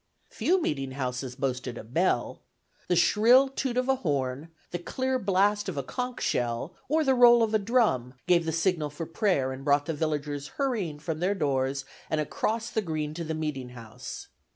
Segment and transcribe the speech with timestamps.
[0.31, 2.41] Few meeting houses boasted a bell.
[2.87, 7.13] The shrill toot of a horn, the clear blast of a conch shell, or the
[7.13, 11.19] roll of a drum, gave the signal for prayer, and brought the villagers hurrying from
[11.19, 14.29] their doors and across the green to the meeting house.